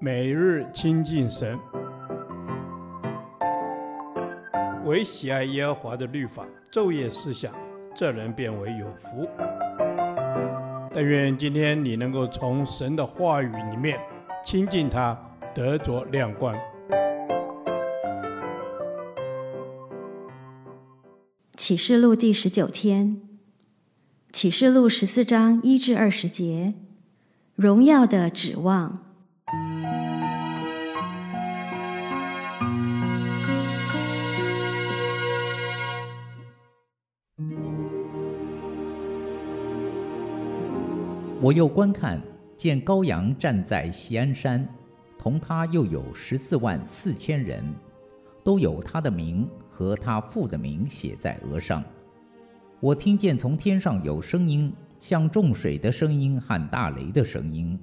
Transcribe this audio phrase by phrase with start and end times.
[0.00, 1.58] 每日亲近神，
[4.84, 7.54] 唯喜爱耶和华的律法，昼夜思想，
[7.94, 9.28] 这人便为有福。
[10.92, 13.98] 但愿今天你能够从神的话语里面
[14.44, 15.18] 亲近他，
[15.54, 16.54] 得着亮光。
[21.56, 23.22] 启示录第十九天，
[24.32, 26.74] 启示录十四章一至二十节，
[27.54, 29.03] 荣耀的指望。
[41.44, 42.18] 我又观看，
[42.56, 44.66] 见高阳站在西安山，
[45.18, 47.62] 同他又有十四万四千人，
[48.42, 51.84] 都有他的名和他父的名写在额上。
[52.80, 57.78] 我听见从天上有声音，像众水的声音和大雷的声音，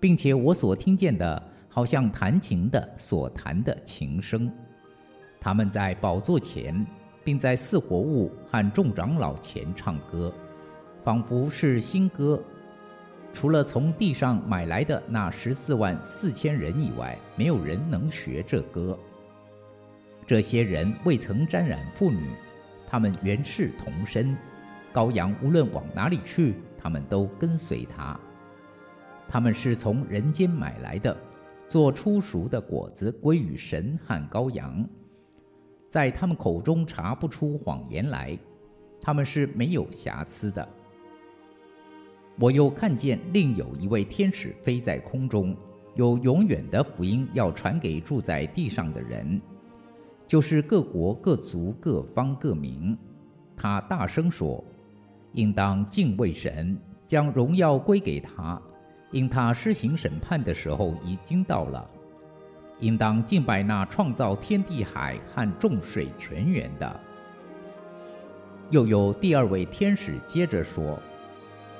[0.00, 4.50] 并且我所听见的，好像弹琴的所弹的琴声。
[5.38, 6.86] 他们在宝座前，
[7.22, 10.32] 并在四活物和众长老前唱歌，
[11.02, 12.42] 仿佛是新歌。
[13.34, 18.96] 除了从地上买来的那十四万四千人以外，没有人能学这歌。
[20.24, 22.30] 这些人未曾沾染妇女，
[22.86, 24.34] 他们原是童身。
[24.92, 28.18] 羔羊无论往哪里去，他们都跟随他。
[29.28, 31.14] 他们是从人间买来的，
[31.68, 34.88] 做初熟的果子归于神和羔羊。
[35.90, 38.38] 在他们口中查不出谎言来，
[39.00, 40.66] 他们是没有瑕疵的。
[42.36, 45.56] 我又看见另有一位天使飞在空中，
[45.94, 49.40] 有永远的福音要传给住在地上的人，
[50.26, 52.98] 就是各国、各族、各方、各民。
[53.56, 54.62] 他大声说
[55.32, 58.60] ：“应当敬畏神，将荣耀归给他，
[59.12, 61.88] 因他施行审判的时候已经到了。
[62.80, 67.00] 应当敬拜那创造天地海和众水泉源的。”
[68.70, 70.98] 又有第二位天使接着说。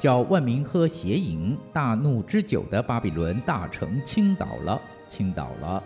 [0.00, 5.82] 叫万民喝邪淫大怒之酒的巴比伦大城倾倒了，倾倒了。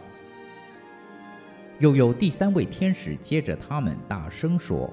[1.81, 4.89] 又有第三位天使接着他们大声说：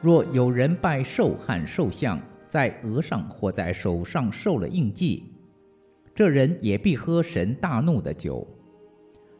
[0.00, 5.24] 若有人拜兽和兽像，在额上或在手上受了印记，
[6.14, 8.46] 这人也必喝神大怒的酒。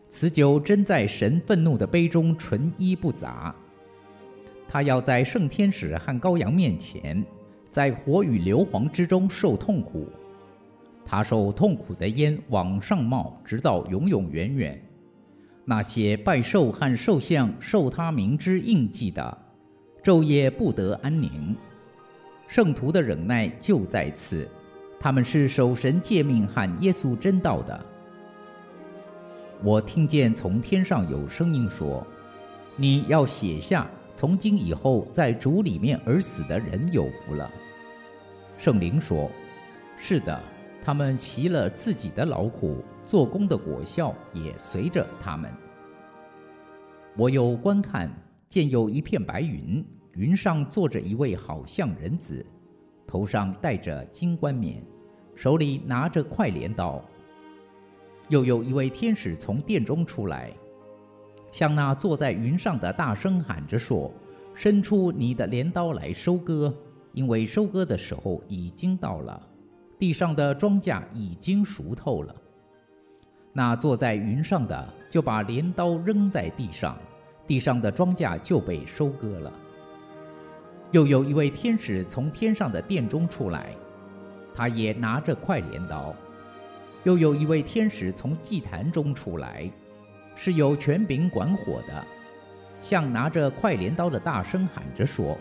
[0.09, 3.55] 此酒真在神愤怒的杯中，纯一不杂。
[4.67, 7.25] 他要在圣天使和羔羊面前。
[7.71, 10.09] 在火与硫磺之中受痛苦，
[11.05, 14.83] 他受痛苦的烟往上冒，直到永永远远。
[15.65, 19.39] 那些拜兽和兽像、受他名之印记的，
[20.03, 21.55] 昼夜不得安宁。
[22.49, 24.49] 圣徒的忍耐就在此，
[24.99, 27.81] 他们是守神诫命和耶稣真道的。
[29.63, 32.05] 我听见从天上有声音说
[32.75, 33.87] ：“你要写下。”
[34.21, 37.51] 从今以后，在主里面而死的人有福了。
[38.59, 39.31] 圣灵说
[39.97, 40.39] ：“是的，
[40.85, 45.51] 他们习了自己的劳苦，做工的果效也随着他们。”
[47.17, 48.11] 我又观看，
[48.47, 49.83] 见有一片白云，
[50.13, 52.45] 云上坐着一位好像人子，
[53.07, 54.85] 头上戴着金冠冕，
[55.35, 57.03] 手里拿着快镰刀。
[58.29, 60.53] 又有一位天使从殿中出来。
[61.53, 64.11] 向那坐在云上的大声喊着说
[64.55, 66.72] ：“伸出你的镰刀来收割，
[67.12, 69.41] 因为收割的时候已经到了，
[69.99, 72.34] 地上的庄稼已经熟透了。”
[73.53, 76.97] 那坐在云上的就把镰刀扔在地上，
[77.47, 79.53] 地上的庄稼就被收割了。
[80.93, 83.75] 又有一位天使从天上的殿中出来，
[84.55, 86.15] 他也拿着快镰刀。
[87.03, 89.69] 又有一位天使从祭坛中出来。
[90.35, 92.05] 是有权柄管火的，
[92.81, 95.37] 向拿着快镰刀的大声喊着说：“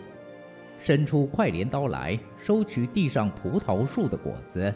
[0.78, 4.74] 伸出快镰刀来，收取地上葡萄树的果子，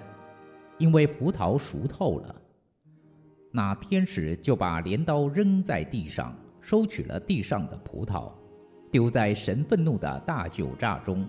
[0.78, 2.34] 因为葡萄熟透了。”
[3.52, 8.32] 那天使就把镰刀扔在地上，收取了地上的葡萄，
[8.90, 11.28] 丢在神愤怒的大酒榨中。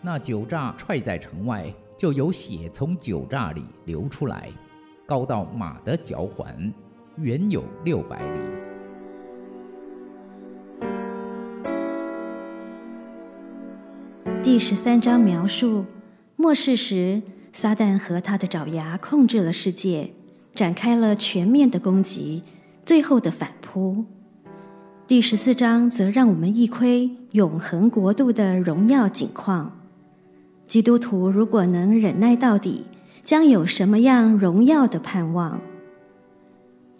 [0.00, 4.50] 那酒榨踹在城外，就有血从酒榨里流出来，
[5.06, 6.72] 高到马的脚环。
[7.16, 8.40] 远有六百里。
[14.42, 15.84] 第十三章描述
[16.36, 17.22] 末世时，
[17.52, 20.10] 撒旦和他的爪牙控制了世界，
[20.54, 22.42] 展开了全面的攻击，
[22.84, 24.04] 最后的反扑。
[25.06, 29.78] 第十四章则让我们一窥永恒国度的荣耀景况。
[30.66, 32.86] 基督徒如果能忍耐到底，
[33.22, 35.60] 将有什么样荣耀的盼望？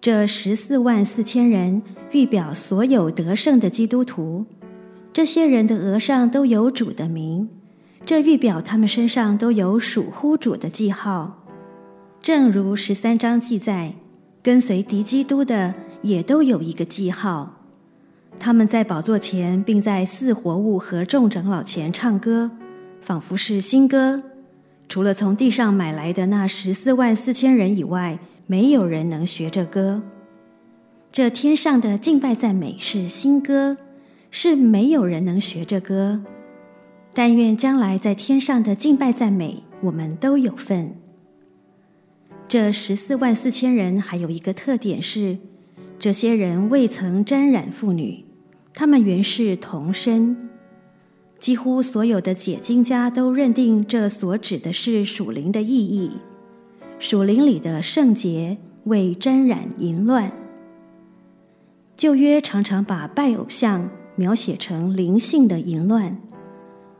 [0.02, 4.44] 这十四万四千人预表所有得胜的基督徒，
[5.12, 7.48] 这些人的额上都有主的名，
[8.04, 11.44] 这预表他们身上都有属乎主的记号。
[12.20, 13.94] 正如十三章记载，
[14.42, 15.72] 跟随敌基督的
[16.02, 17.62] 也都有一个记号。
[18.40, 22.50] 他们在宝座前，并在四活物和众长老前唱歌，
[23.00, 24.20] 仿佛是新歌。
[24.88, 28.18] 除了从地上买来的那十四万四千人以外，
[28.52, 30.02] 没有人能学这歌。
[31.10, 33.78] 这天上的敬拜赞美是新歌，
[34.30, 36.20] 是没有人能学这歌。
[37.14, 40.94] 但愿将来在天上的敬拜赞美，我们都有份。
[42.46, 45.38] 这十四万四千人还有一个特点是，
[45.98, 48.22] 这些人未曾沾染妇女，
[48.74, 50.50] 他们原是童身。
[51.40, 56.10] 几乎所有的解经家都认定这所指的是属灵的意义，
[57.02, 60.30] 属灵里的圣洁未沾染淫乱。
[61.96, 66.16] 旧约常常把拜偶像描写成灵性的淫乱，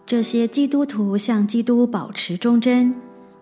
[0.05, 2.93] 这些基督徒向基督保持忠贞，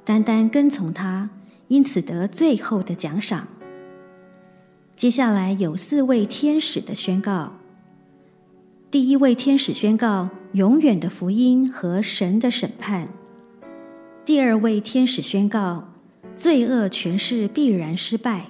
[0.05, 1.31] 单单跟从他，
[1.69, 3.49] 因此得最后的奖赏。
[4.95, 7.55] 接下来有四位天使的宣告。
[8.91, 13.09] 第一位天使宣告永远的福音和神的审判。
[14.27, 15.90] 第二位天使宣告
[16.41, 18.47] 罪恶权势必然失败。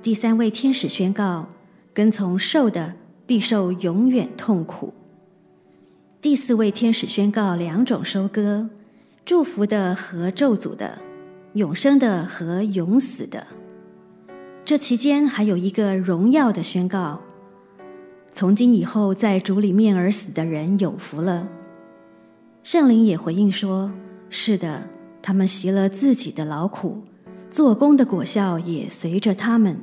[0.00, 1.48] 第三位天使宣告
[1.92, 2.94] 跟从兽的
[3.26, 4.94] 必受永远痛苦。
[6.20, 8.68] 第四位天使宣告两种收割：
[9.24, 11.00] 祝福的和咒诅的，
[11.54, 13.44] 永生的和永死的。
[14.64, 17.20] 这期间还有一个荣耀的宣告。
[18.30, 21.48] 从今以后，在主里面而死的人有福了。
[22.62, 23.90] 圣灵也回应说
[24.30, 24.86] ：“是的，
[25.22, 27.02] 他们习了自己的劳苦，
[27.48, 29.78] 做工的果效也随着他们。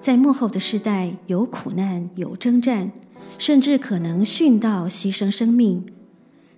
[0.00, 2.92] 在幕后的世代，有苦难，有征战，
[3.38, 5.86] 甚至可能殉道牺牲生命。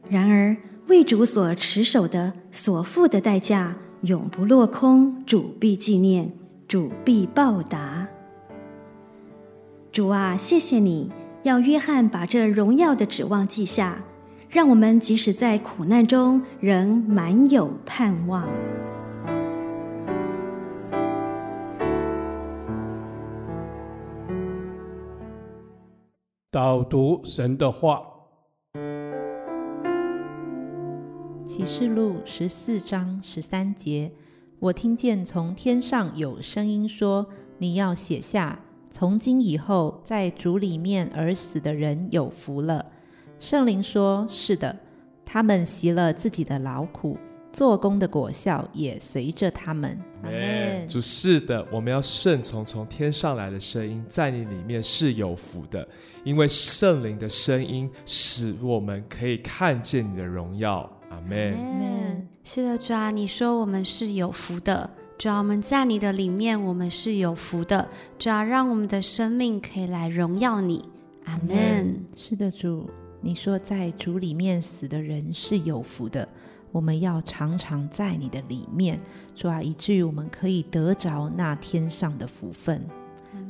[0.09, 0.57] 然而，
[0.89, 5.25] 为主所持守的、所付的代价，永不落空。
[5.25, 6.33] 主必纪念，
[6.67, 8.09] 主必报答。”
[9.93, 11.11] 主啊，谢谢你，
[11.43, 14.05] 要约翰把这荣耀的指望记下，
[14.51, 18.49] 让我们即使在苦难中，仍满有盼望。
[26.51, 28.03] 导读神的话，
[31.45, 34.11] 启示录十四章十三节，
[34.61, 37.27] 我听见从天上有声音说
[37.59, 38.61] ：“你要写下。”
[38.91, 42.88] 从今以后，在主里面而死的人有福了。
[43.41, 44.75] 圣灵说：“是的，
[45.25, 47.17] 他们习了自己的劳苦，
[47.53, 50.89] 做工的果效也随着他们。”阿门。
[50.89, 55.87] 主是的，我们要顺从从天上来的声音，在你里面是有福的，
[56.25, 60.91] 因为圣灵的声音使我们可以看见你的荣耀。
[61.11, 61.53] 阿门。
[61.53, 62.29] 阿门。
[62.43, 64.91] 是的，主啊，你说我们是有福的。
[65.17, 67.89] 主啊，我们在你的里面，我们是有福的。
[68.19, 70.89] 主啊，让我们的生命可以来荣耀你。
[71.27, 72.05] 阿门。
[72.17, 72.89] 是的，主，
[73.21, 76.29] 你说在主里面死的人是有福的。
[76.71, 79.01] 我们要常常在你的里面，
[79.35, 82.85] 主啊，以至于我们可以得着那天上的福分。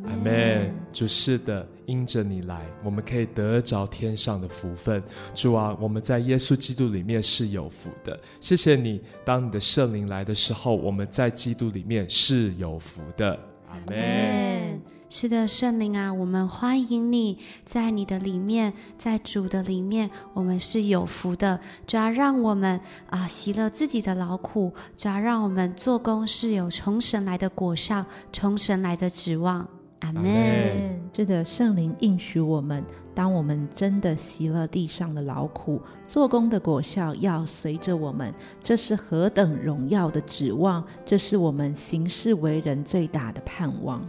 [0.04, 0.72] 阿门。
[0.92, 5.02] 主是的，因着你来，我们可以得着天上的福分。
[5.34, 8.18] 主啊，我们在耶稣基督里面是有福的。
[8.40, 13.38] 谢谢你，当你的圣灵来的时候，我们在基督里面是有福的。
[13.68, 14.67] 阿门。
[15.10, 21.58] 是的，圣灵啊，我们欢迎你在你的里面，在主的里面，我们是有福的。
[21.86, 29.66] 主要让我们啊，习了自己的劳苦，主要让我们做工是有从神来的果效，从神来的指望。
[30.00, 31.00] 阿门。
[31.16, 32.84] 是的，圣灵应许我们，
[33.18, 38.32] 当我们真的习了地上的劳苦，做工的果效要随着我们，
[38.62, 40.84] 这是何等荣耀的指望！
[41.04, 44.00] 这是我们行事为人最大的盼望。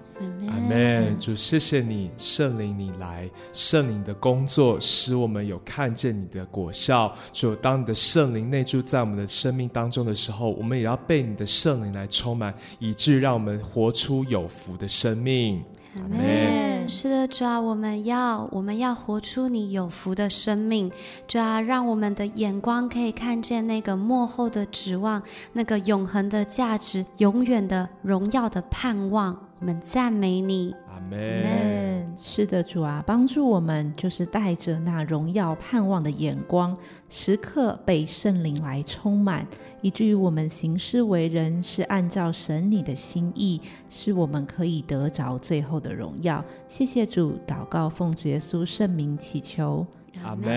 [0.48, 1.18] 阿门。
[1.18, 7.12] 主，谢谢你，圣灵，你来，圣灵的工作使我们有看见你的果效。
[7.34, 15.63] 主，当你的圣灵内住在我们的生命当中的时候，我们也要被你的圣灵来充满，以致让我们活出有福的生命。
[15.96, 16.89] 阿门。
[16.89, 20.91] 是的，主啊，我们要我们要活出你有福的生命，
[21.27, 25.22] 主啊，让我们的眼光可以看见那个幕后的指望，
[25.53, 29.38] 那个永恒的价值，永远的荣耀的盼望。
[29.60, 30.74] 我们赞美你。
[31.10, 32.08] 门。
[32.22, 36.75] 是的，主啊，帮助我们，就是带着那荣耀盼望的眼光，
[37.08, 39.48] 时刻被圣灵来充满，
[39.82, 46.44] 以至于我们行事为人是按照神你的心意，是我们可以得着最后的荣耀。
[46.68, 49.88] 谢谢主，祷告奉主耶稣圣名祈求，
[50.24, 50.50] 阿门。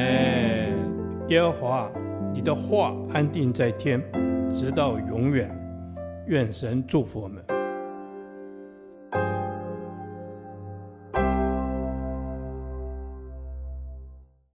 [1.28, 1.90] 耶和华，
[2.34, 4.02] 你的话安定在天，
[4.52, 5.48] 直到永远。
[6.26, 7.42] 愿神祝福我们。